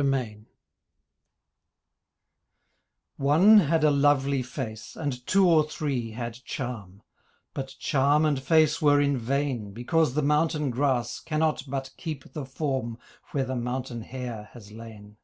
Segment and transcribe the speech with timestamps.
[0.00, 0.46] MEMORY
[3.16, 7.02] One had a lovely face, And two or three had charm,
[7.52, 12.44] But charm and face were in vain Because the mountain grass Cannot but keep the
[12.46, 12.96] form
[13.32, 15.16] Where the mountain hare has lain.